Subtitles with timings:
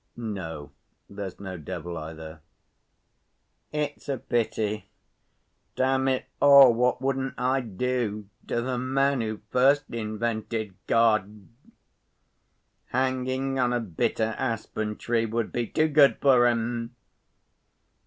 [0.17, 0.71] "No,
[1.11, 2.41] there's no devil either."
[3.71, 4.89] "It's a pity.
[5.75, 11.47] Damn it all, what wouldn't I do to the man who first invented God!
[12.87, 16.95] Hanging on a bitter aspen tree would be too good for him."